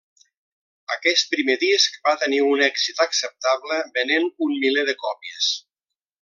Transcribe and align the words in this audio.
Aquest 0.93 1.27
primer 1.33 1.55
disc 1.63 1.99
va 2.07 2.13
tenir 2.23 2.39
un 2.47 2.63
èxit 2.69 3.03
acceptable 3.07 3.79
venent 4.01 4.27
un 4.47 4.57
miler 4.65 4.87
de 4.91 4.97
còpies. 5.05 5.53